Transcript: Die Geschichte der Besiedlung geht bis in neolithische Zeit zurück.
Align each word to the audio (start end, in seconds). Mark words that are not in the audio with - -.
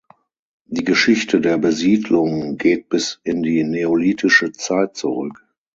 Die 0.65 0.83
Geschichte 0.83 1.39
der 1.41 1.59
Besiedlung 1.59 2.57
geht 2.57 2.89
bis 2.89 3.19
in 3.23 3.41
neolithische 3.41 4.51
Zeit 4.51 4.97
zurück. 4.97 5.45